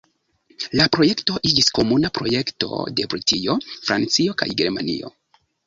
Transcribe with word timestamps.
La 0.79 0.87
projekto 0.95 1.35
iĝis 1.49 1.69
komuna 1.79 2.11
projekto 2.19 2.81
de 3.01 3.07
Britio, 3.13 3.61
Francio, 3.85 4.37
kaj 4.43 4.51
Germanio. 4.65 5.17